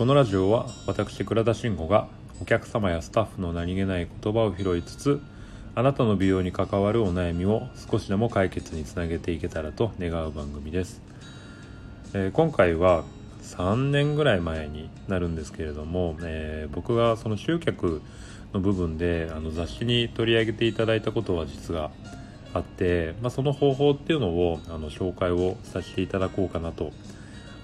[0.00, 2.08] このラジオは私倉田慎吾が
[2.40, 5.20] お客様やスタッフの何気ない言葉を拾いつつ
[5.74, 11.02] あなたの美容に関わるお悩みを少しでも解決につなげていけたらと願う番組です、
[12.14, 13.04] えー、今回は
[13.42, 18.00] 3年ぐらい前になるんですけれども、えー、僕がその集客
[18.54, 21.90] の部分であの雑誌に取り上げていただいたことは実が
[22.54, 26.90] あって、まあ、その方法っていうのをあの紹介をさせていただこうかなと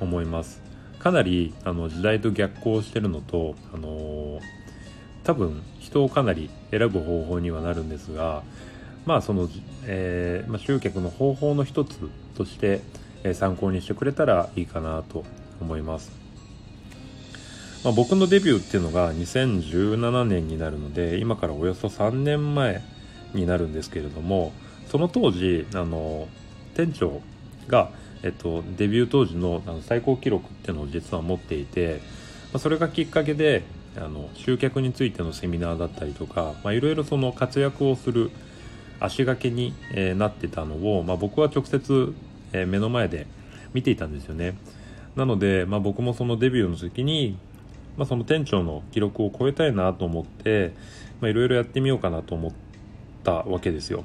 [0.02, 0.65] 思います。
[1.06, 4.40] かなりあの時代と逆行してるのと、あのー、
[5.22, 8.42] 多分人をかなり選ぶ方法にはなるんですが
[9.04, 9.48] まあその、
[9.84, 12.80] えーまあ、集客の方法の一つとして、
[13.22, 15.22] え、参考にしてくれたらいいかなと
[15.60, 16.10] 思います、
[17.84, 22.82] まあ、僕のデビューっていうのが2017年になるので今からおよそ3年前
[23.32, 24.52] になるんですけれども
[24.88, 26.26] その当時あの
[26.74, 27.22] 店長
[27.68, 27.90] が、
[28.22, 32.00] えっと、デビュー当時のあの最高記録っていうのを実は持っていて、
[32.52, 33.62] まあ、それがきっかけで
[33.96, 38.30] あの集客についてのセミナーだったりとかいろいろその活躍をする
[39.00, 42.14] 足がけに、えー、なってたのを、まあ、僕は直接、
[42.52, 43.26] えー、目の前で
[43.74, 44.56] 見ていたんですよね。
[45.16, 47.38] なので、まあ、僕もそのデビューの時に、
[47.96, 50.72] まあ、その店長の記録を超えたいなと思って
[51.22, 52.52] いろいろやってみようかなと思っ
[53.24, 54.04] たわけですよ。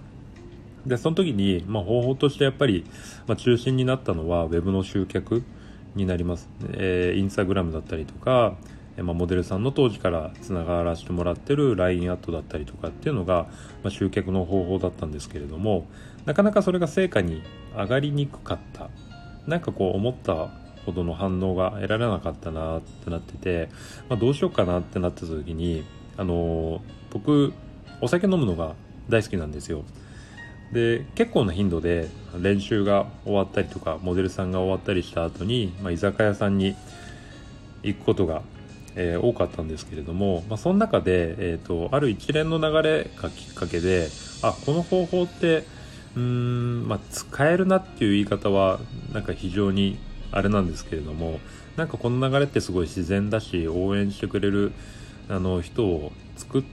[0.85, 2.85] でその時に、まあ、方法としてやっぱり、
[3.27, 5.43] まあ、中心になったのは Web の集客
[5.95, 8.55] になります、えー、インスタグラムだったりとか、
[8.97, 13.47] えー、まあ、モデルさんの当時からつながらせてもらってる LINE アットだったりとかっていうのが、
[13.83, 15.85] まあ、集客の方法だったんですけれども
[16.25, 17.41] なかなかそれが成果に
[17.75, 18.89] 上がりにくかった。
[19.47, 20.49] なんかこう思った
[20.85, 23.69] ほどの反応が得られなかったなってなってて、
[24.09, 25.83] まあ、どうしようかなってなってた時に
[26.17, 27.53] あのー、僕
[28.01, 28.75] お酒飲むのが
[29.09, 29.83] 大好きなんですよ。
[30.71, 32.07] で結構な頻度で
[32.39, 36.75] 練習が終わったりとかモデルさんが終わったりした後に、まあ、居酒屋さんに
[37.83, 38.41] 行くことが、
[38.95, 44.07] えー、多かったんですけれども、まあ、その中で、えーと、ある一連の流れがきっかけで
[44.41, 45.65] あこの方法って
[46.15, 48.79] うん、まあ、使えるなっていう言い方は
[49.13, 49.97] なんか非常に
[50.31, 51.39] あれなんですけれども
[51.75, 54.71] なんかこの流れってすごい自然だし応援してくれる
[55.29, 56.63] あの人を作っ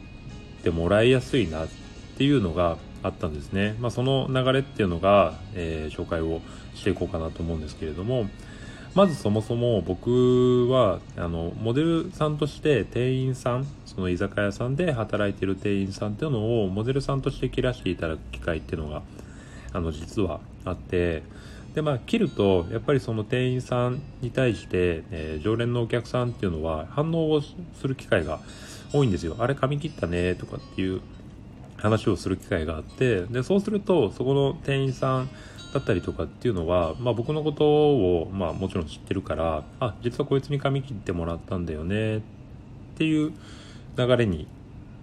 [0.63, 1.69] てもらいやすいなっ
[2.17, 6.41] ていうのがあったんですね、まあ、その流れっていうのが、えー、紹介を
[6.75, 8.29] していこうかなと思うんですけれども
[8.95, 19.03] まずそもそも僕はあのモデルさんとして店員さんその居酒屋さんで働いてる店員さんっていうのをモデルさんとして切らしていただく機会っていうのが
[19.73, 21.23] あの実はあって
[21.75, 28.41] でまあ切るとやっぱりその店員さんに対して、えー、常連のお客さんっていうのは反応をする機会が
[28.93, 29.37] 多いんですよ。
[29.39, 31.03] あれ髪切ったねとかっていう
[31.79, 35.31] 話をする機会があってでそうするとそこの店員さん
[35.73, 42.21] だったりとかっていうのは、まあ、僕のことを、まあ、もちろん知ってるからあ実はこいつに髪切ってもらったんだよねっ
[42.97, 43.33] ていう
[43.97, 44.47] 流れに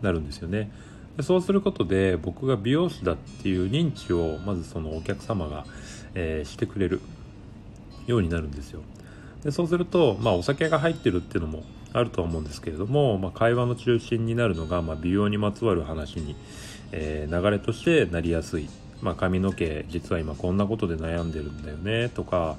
[0.02, 0.72] なるんですよね。
[1.18, 5.66] でそうすることで僕が美容師だっていう認知をまずそのお客様が、
[6.14, 7.00] えー、してくれる
[8.08, 8.82] ようになるんですよ。
[9.44, 11.64] でそうすると、まあ、お酒が入ってるっていうのも
[11.98, 16.36] あると思うんですけれども、まあ、会話の中心になるのが、まあ、美容にまつわる話に、
[16.92, 18.68] えー、流れとしてなりやすい、
[19.02, 22.58] まあ、髪の毛実は今こんなことで悩んでるんだよねとか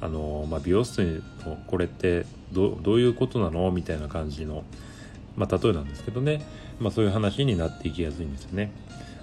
[0.00, 3.70] あの、まあ、美容室のこれってどういうことなの？
[3.70, 4.64] みたいな感じの、
[5.36, 6.46] まあ、例えなんですけどね、
[6.78, 8.70] まあ、そういう話になっていきやすいんですよね。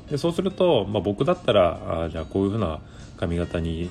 [0.09, 2.79] でそうすると、まあ、僕だったらあじゃあこういうふうな
[3.17, 3.89] 髪型に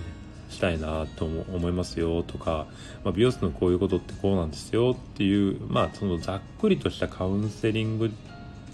[0.50, 2.66] したいなと思いますよとか、
[3.04, 8.10] まあ、美容室のこういうことってこうなんですよっていう、まあ、そのざっくりとしたカウンセリング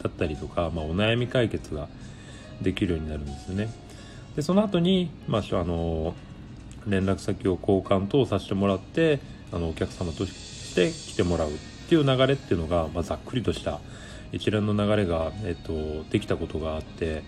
[0.02, 1.88] だったりとか、まあ、お悩み解決が
[2.62, 3.68] できるようになるんですよね。
[4.34, 6.14] でその後に、まあ、あの
[6.86, 9.20] 連絡先を交換等させてもらって
[9.52, 11.52] あのお客様として来てもらうっ
[11.88, 13.80] ていう流れっていうのが、まあ、ざっくりとした
[14.32, 17.22] 一連の流れが、えっと、できたことがあって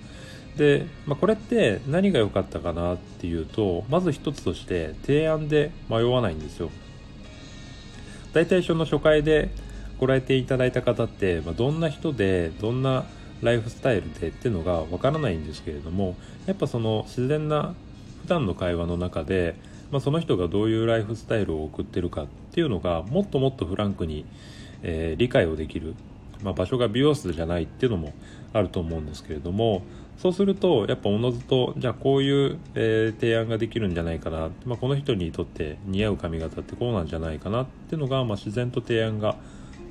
[0.59, 6.71] で、まあ、これって何が良かったかなっていうとまず一つとして提案で迷わないんですよ。
[8.35, 9.51] 大体その初回で
[9.99, 13.07] ご来店いただいた方って、まあ、どんな人でどんな
[13.41, 16.17] ライフスタイルでっていうのがわからないんですけれども
[16.47, 17.75] やっぱその自然な
[18.23, 19.55] 普段の会話の中で、
[19.91, 24.27] まあ、その人がどういうライフスタイルを送ってるかっていうのがもっともっとフランクに、
[24.83, 25.95] えー、理解をできる、
[26.43, 28.13] まあ、場所が美容室じゃないっていうのも
[28.53, 29.83] あると思うんですけれども
[30.19, 39.37] そうするとやっぱおのずとじゃあこういう、えー、提案ができるんじゃないかな、まあ、この人にとって似合う髪型ってこうなんじゃないかなっていうのが、まあ、自然と提案が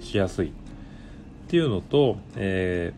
[0.01, 0.51] しやすいっ
[1.47, 2.93] ていうのと、え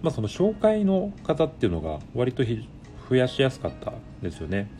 [0.00, 3.92] ー、まあ、その紹介の方っていうのが割と増やしやすかった
[4.22, 4.70] ですよね。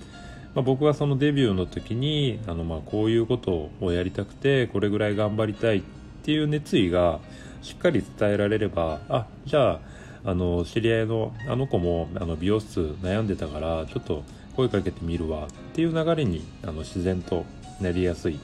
[0.54, 5.82] まあ、僕はそのデビューの時にあのまあこういうことをやりたくてこれぐらい頑張りたいっ
[6.22, 7.20] ていう熱意が
[7.62, 9.80] しっかり伝えられればあじゃあ
[10.24, 14.22] あの知り合いのあの子もあの美容室悩んでたからちょっと
[14.56, 17.44] 声かけてみるわっていう流れにあの自然と
[17.80, 18.38] なりやすい。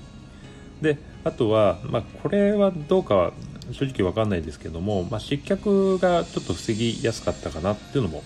[0.81, 3.33] であとは、まあ、これはどうかは
[3.73, 8.23] 正直わかんないですけども、まあ、失脚がちょっと防ぎやすかったかなっていうのも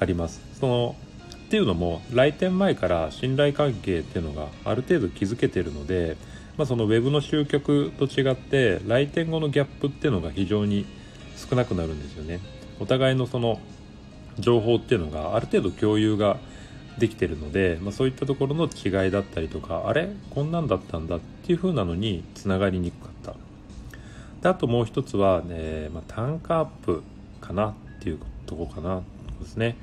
[0.00, 0.40] あります。
[0.60, 0.96] その
[1.44, 6.16] っていうのも来店前から信頼関係っていうのがある程度築けてるので、
[6.56, 10.84] まあ、そのウェブの集客と違って来店後のギャップっていうのが非常に
[11.36, 12.40] 少なくなるんですよね。
[12.80, 13.60] お互いのその
[14.38, 16.38] 情報っていうのがある程度共有が
[16.98, 20.08] できてるので、まあ、そういったところの違いだったりとかあれ？
[20.30, 23.34] こんなんだったんだっていう風なのにつながりにくかった。
[24.42, 27.02] であともう一つは、ねまあ、単価アップ
[27.40, 29.02] かなっていうとこかな
[29.40, 29.76] ですね、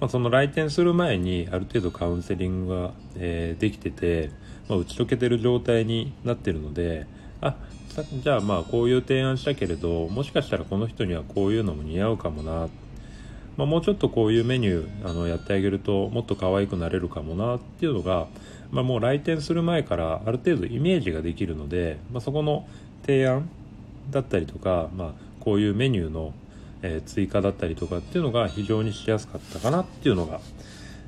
[0.00, 4.30] まあ、その来店する前にある程度カウンセリングが、えー、できてて、
[4.68, 7.06] まあ、打ち解けてる状態になってるので
[7.40, 7.56] あ
[8.04, 12.68] じゃあまあこういう提案したけれどもしかしたらこの人にはこういうのも似合うかもな、
[13.56, 18.26] まあ、もうちょっとこういうメニューあのやってあげるともっと可愛くなれるかもなっていうのが、
[18.70, 22.68] まあ、もう来店する前からある程度イメージができるので、まあ、そこの
[23.02, 23.48] 提案
[24.10, 25.10] だったりとか、まあ、
[25.40, 26.34] こういうメニューの、
[26.82, 30.40] えー、追加だったりとかっていうのが非常にしやすかったかなっていうのが、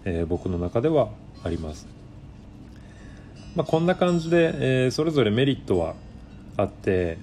[0.04, 1.10] えー、僕の中では
[1.44, 1.86] あります。
[3.54, 5.94] まあ、こんな感じで、えー、それぞれメリットは
[6.58, 7.16] あって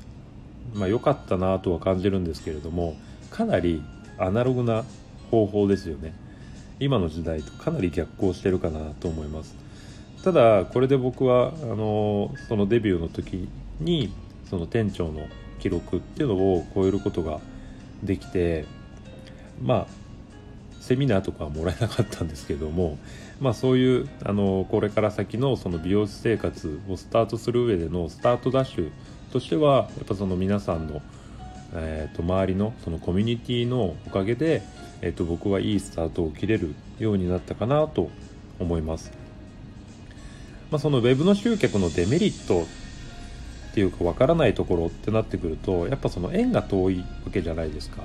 [0.73, 2.95] まあ良かったなとは感じるんですけれども
[3.29, 3.83] かなり
[4.17, 4.83] アナログな
[5.29, 6.13] 方法ですよね。
[6.79, 9.55] 今の時代とかなり逆行してるかなと思います。
[10.23, 13.47] ただこれで僕はあのそのデビューの時
[13.79, 14.11] に
[14.49, 15.27] その店長の
[15.59, 17.39] 記録っていうのを超えることが
[18.03, 18.65] できて
[19.61, 19.87] まあ
[20.85, 22.99] セミナーとかはもらえなかったんですけども、
[23.41, 28.91] まあ、そういうあのこれから先のその美容師生活をスタートする上でのスタートダッシュ
[29.33, 31.01] としてはやっぱその皆さんの、
[31.73, 34.61] えー、と周りのそのコミュニティのおかげで、
[35.01, 38.11] えー、と僕はいいスタートを切れるようになったかなと
[38.59, 39.11] 思います、
[40.69, 42.65] まあ、その web の集客のデメリットっ
[43.73, 48.03] ていうかわからないところってなってくるとやっぱその縁が遠いわけじゃないですか。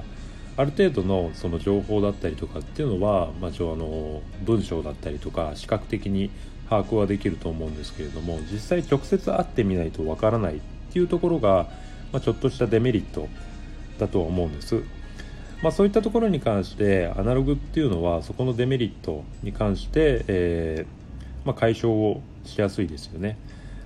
[0.61, 6.31] ある程度のその情報だったりとかっていうのは、まあ、あの文章だったりとか視覚的に
[6.69, 10.61] 把握はできると思うんですけれども実際直接会ってみないとわからないっ
[10.93, 11.67] ていうところが、
[12.13, 13.27] まあ、ちょっとしたデメリット
[13.99, 14.83] だとは思うんです。
[15.63, 23.39] まあ、そういったところに関してアナログっていうのはそこのデメリットに関して、えー、まあ、解消をしやすいですよね。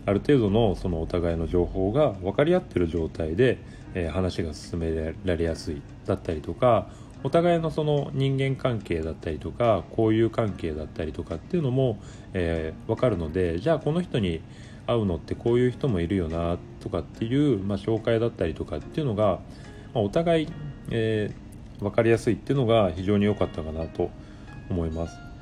[0.07, 3.59] ある程度のそのお互いの情報が分かり合ってる状態で、
[3.95, 6.89] えー、話が進められやすいだったりとか
[7.23, 11.99] お互いのその人間関係だったりとか交友関係だったりとかっていうのも、
[12.35, 14.43] えー、分かるのでじゃあこの人に
[14.87, 19.41] 会うのってこういう人もいるよなとかっていう、まあ、紹介だったりとかっていうのが、ま
[19.95, 20.49] あ、お互い、
[20.91, 24.11] えー、分かりやすいっていうのが非常に良かったかなと
[24.69, 25.34] 思います。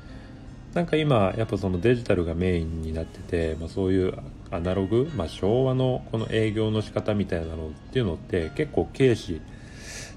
[0.73, 4.17] なんか今やっぱそのデジタルがメインになってて、まあ、そういう
[4.49, 9.41] アナログ、まあ、昭和のこの営業の仕方みたいなのっていうのって結構軽視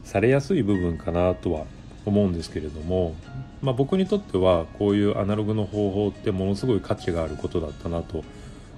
[0.05, 1.65] されやすい部分かなとは
[2.07, 3.15] 思うんですけれども、
[3.61, 8.25] まあ、僕にとってはこういうアナログの方法ってものすごい価値があることだったなと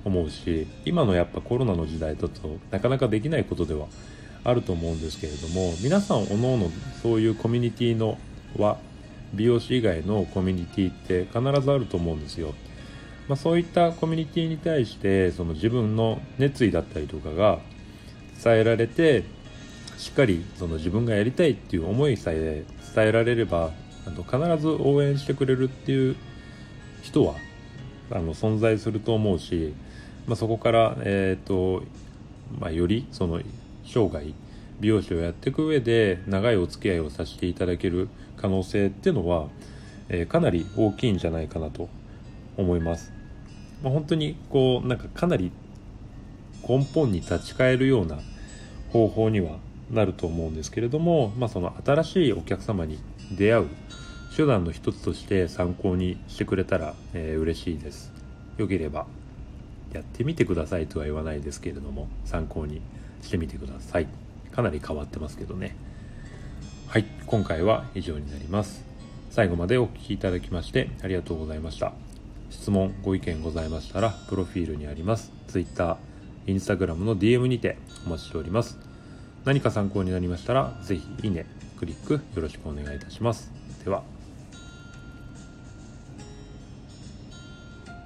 [0.05, 3.87] 思うし今のやっぱコロナの時代だとなかなかできないことでは
[4.45, 6.71] あると思うんですけれども皆さんおのおの
[7.03, 8.19] そういうコミュニティの
[8.57, 8.79] は
[9.35, 12.55] 美容師以外のコミュニティって必ずあると思うんですよ、
[13.29, 17.59] まあ、そういったコミュニティに対してその自分の熱意だったりとかが
[18.43, 19.25] 伝えられて
[19.97, 23.73] しっかりその自分がやりたいっていう思いさえ伝えられれば
[24.07, 26.17] あの必ず応援してくれるっていう
[27.03, 27.35] 人は
[28.11, 29.75] あの存在すると思うし
[30.29, 31.83] まあ、そこから、えーと
[32.61, 33.41] まあ、よりその
[33.85, 34.27] 生涯
[34.81, 39.49] 美容師をやっていく上で長いお付き合いをさせていただける可能性っていうのは、
[40.09, 41.89] えー、かなり大きいんじゃないかなと
[42.57, 43.13] 思います。
[43.83, 45.53] まあ、本当にこうなんかかなり
[46.69, 48.19] 根本に立ち返るような
[48.91, 49.59] 方法には
[49.91, 52.99] なると思うんですけれども、まあ、その新しいお客様に
[53.37, 53.67] 出会う
[54.37, 58.13] 手段の一つとして参考にしてくれたら、えー、嬉しいです。
[58.59, 59.07] よければ
[59.93, 62.83] やってみてくださいとは言わないですけれども参考に
[63.23, 64.07] してみてください
[64.59, 65.77] かなり変わってますけどね。
[66.89, 68.85] はい今回は以上になります。
[69.31, 71.93] 最後までお聴きいただきましてありがとうございました。
[72.51, 75.31] 質問ご意見ございましたらプロフィールにあります。
[75.47, 75.97] Twitter、
[76.47, 78.77] Instagram の DM にてお待ちしております。
[79.45, 81.47] 何か参考になりましたら是非いいね
[81.79, 83.53] クリックよろしくお願いいたします。
[83.85, 84.18] では。